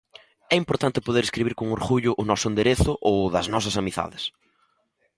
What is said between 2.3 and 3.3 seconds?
noso enderezo ou